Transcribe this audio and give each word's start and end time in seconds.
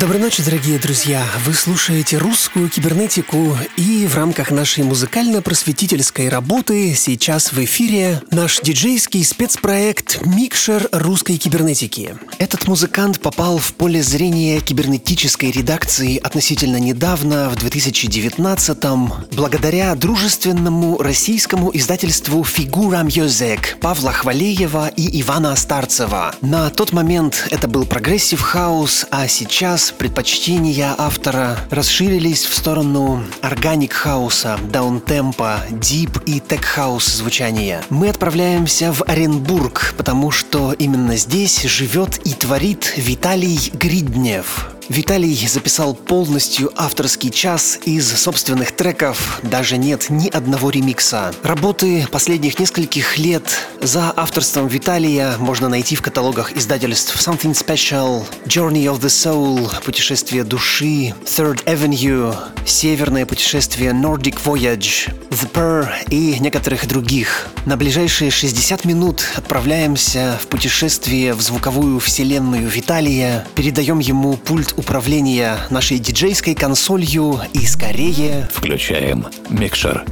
Доброй 0.00 0.20
ночи, 0.20 0.44
дорогие 0.44 0.78
друзья! 0.78 1.24
Вы 1.44 1.54
слушаете 1.54 2.18
русскую 2.18 2.68
кибернетику, 2.68 3.56
и 3.76 4.06
в 4.06 4.14
рамках 4.14 4.52
нашей 4.52 4.84
музыкально-просветительской 4.84 6.28
работы 6.28 6.94
сейчас 6.94 7.50
в 7.50 7.58
эфире 7.64 8.22
наш 8.30 8.60
диджейский 8.60 9.24
спецпроект 9.24 10.24
«Микшер 10.24 10.88
русской 10.92 11.36
кибернетики». 11.36 12.14
Этот 12.38 12.68
музыкант 12.68 13.18
попал 13.18 13.58
в 13.58 13.74
поле 13.74 14.00
зрения 14.00 14.60
кибернетической 14.60 15.50
редакции 15.50 16.16
относительно 16.18 16.76
недавно, 16.76 17.50
в 17.50 17.56
2019-м, 17.56 19.12
благодаря 19.32 19.96
дружественному 19.96 20.98
российскому 20.98 21.76
издательству 21.76 22.44
«Figura 22.44 22.98
Music» 22.98 23.78
Павла 23.80 24.12
Хвалеева 24.12 24.92
и 24.94 25.20
Ивана 25.22 25.56
Старцева. 25.56 26.36
На 26.40 26.70
тот 26.70 26.92
момент 26.92 27.48
это 27.50 27.66
был 27.66 27.84
progressive 27.84 28.40
house, 28.40 29.04
а 29.10 29.26
сейчас 29.26 29.87
предпочтения 29.92 30.94
автора 30.96 31.58
расширились 31.70 32.44
в 32.44 32.54
сторону 32.54 33.22
organic 33.42 33.92
хауса, 33.92 34.58
даунтемпа, 34.70 35.60
deep 35.70 36.18
и 36.26 36.40
tech 36.40 36.64
house 36.64 37.06
звучания. 37.06 37.82
Мы 37.90 38.08
отправляемся 38.08 38.92
в 38.92 39.02
Оренбург, 39.02 39.94
потому 39.96 40.30
что 40.30 40.72
именно 40.72 41.16
здесь 41.16 41.62
живет 41.62 42.20
и 42.24 42.32
творит 42.32 42.94
Виталий 42.96 43.70
Гриднев. 43.74 44.77
Виталий 44.88 45.46
записал 45.46 45.94
полностью 45.94 46.72
авторский 46.74 47.30
час 47.30 47.78
из 47.84 48.10
собственных 48.10 48.72
треков, 48.72 49.38
даже 49.42 49.76
нет 49.76 50.06
ни 50.08 50.28
одного 50.28 50.70
ремикса. 50.70 51.34
Работы 51.42 52.06
последних 52.10 52.58
нескольких 52.58 53.18
лет 53.18 53.44
за 53.82 54.10
авторством 54.16 54.66
Виталия 54.66 55.36
можно 55.38 55.68
найти 55.68 55.94
в 55.94 56.00
каталогах 56.00 56.56
издательств 56.56 57.14
Something 57.16 57.52
Special, 57.52 58.24
Journey 58.46 58.84
of 58.84 59.00
the 59.00 59.08
Soul, 59.08 59.70
Путешествие 59.84 60.42
души, 60.42 61.14
Third 61.24 61.62
Avenue, 61.64 62.34
Северное 62.64 63.26
путешествие 63.26 63.90
Nordic 63.90 64.38
Voyage, 64.42 65.12
The 65.30 65.52
Purr 65.52 65.88
и 66.10 66.38
некоторых 66.38 66.88
других. 66.88 67.48
На 67.66 67.76
ближайшие 67.76 68.30
60 68.30 68.86
минут 68.86 69.22
отправляемся 69.36 70.38
в 70.42 70.46
путешествие 70.46 71.34
в 71.34 71.42
звуковую 71.42 72.00
вселенную 72.00 72.68
Виталия, 72.68 73.46
передаем 73.54 73.98
ему 73.98 74.38
пульт 74.38 74.77
управления 74.78 75.58
нашей 75.70 75.98
диджейской 75.98 76.54
консолью 76.54 77.40
и 77.52 77.66
скорее... 77.66 78.48
Включаем 78.52 79.26
микшер. 79.50 80.04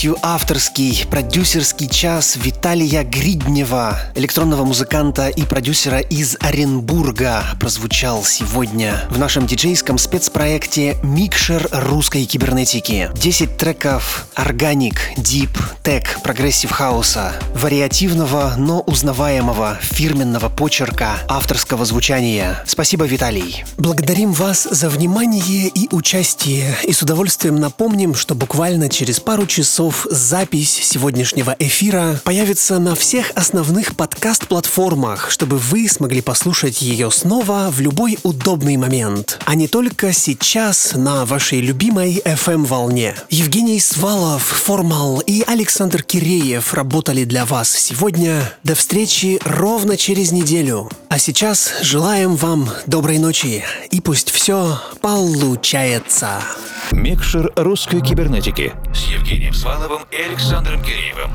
Полностью 0.00 0.16
авторский 0.22 1.06
продюсерский 1.10 1.86
час 1.86 2.36
Виталия 2.36 3.04
Гриднева, 3.04 3.98
электронного 4.14 4.64
музыканта 4.64 5.28
и 5.28 5.42
продюсера 5.42 5.98
из 5.98 6.38
Оренбурга, 6.40 7.44
прозвучал 7.60 8.24
сегодня 8.24 9.06
в 9.10 9.18
нашем 9.18 9.46
диджейском 9.46 9.98
спецпроекте 9.98 10.96
«Микшер 11.02 11.68
русской 11.70 12.24
кибернетики». 12.24 13.10
10 13.14 13.58
треков 13.58 14.26
organic, 14.34 15.10
deep, 15.18 15.50
tech, 15.82 16.18
progressive 16.22 16.70
хауса, 16.70 17.34
вариативного, 17.60 18.54
но 18.56 18.80
узнаваемого 18.80 19.78
фирменного 19.82 20.48
почерка 20.48 21.18
авторского 21.28 21.84
звучания. 21.84 22.64
Спасибо, 22.66 23.04
Виталий. 23.04 23.64
Благодарим 23.76 24.32
вас 24.32 24.66
за 24.70 24.88
внимание 24.88 25.68
и 25.68 25.88
участие, 25.94 26.74
и 26.84 26.92
с 26.92 27.02
удовольствием 27.02 27.56
напомним, 27.56 28.14
что 28.14 28.34
буквально 28.34 28.88
через 28.88 29.20
пару 29.20 29.46
часов 29.46 30.06
запись 30.10 30.70
сегодняшнего 30.70 31.54
эфира 31.58 32.20
появится 32.24 32.78
на 32.78 32.94
всех 32.94 33.30
основных 33.34 33.94
подкаст-платформах, 33.94 35.30
чтобы 35.30 35.58
вы 35.58 35.86
смогли 35.86 36.22
послушать 36.22 36.80
ее 36.80 37.10
снова 37.10 37.68
в 37.70 37.80
любой 37.80 38.18
удобный 38.22 38.78
момент, 38.78 39.38
а 39.44 39.54
не 39.54 39.68
только 39.68 40.14
сейчас 40.14 40.92
на 40.94 41.26
вашей 41.26 41.60
любимой 41.60 42.22
FM-волне. 42.24 43.16
Евгений 43.28 43.80
Свалов, 43.80 44.42
Формал 44.42 45.20
и 45.20 45.42
Александр 45.46 46.02
Киреев 46.02 46.72
работали 46.72 47.24
для 47.24 47.44
вас 47.50 47.68
сегодня. 47.68 48.54
До 48.62 48.76
встречи 48.76 49.40
ровно 49.44 49.96
через 49.96 50.30
неделю. 50.30 50.88
А 51.08 51.18
сейчас 51.18 51.72
желаем 51.82 52.36
вам 52.36 52.70
доброй 52.86 53.18
ночи 53.18 53.64
и 53.90 54.00
пусть 54.00 54.30
все 54.30 54.80
получается. 55.00 56.42
Микшер 56.92 57.52
русской 57.56 58.00
кибернетики 58.02 58.72
с 58.94 59.10
Евгением 59.10 59.52
Сваловым 59.52 60.02
и 60.12 60.16
Александром 60.16 60.80
Киреевым. 60.84 61.32